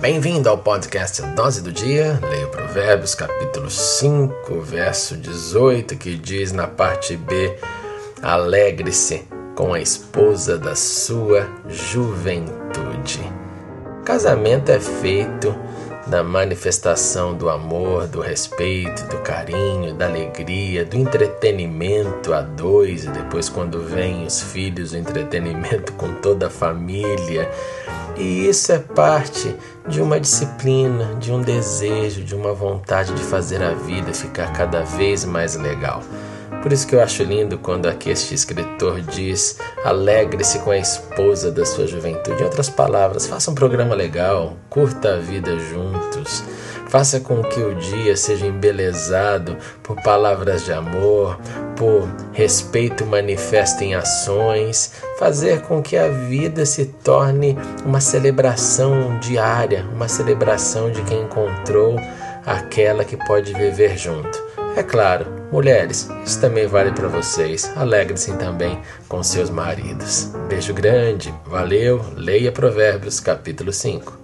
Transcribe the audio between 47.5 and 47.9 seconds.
o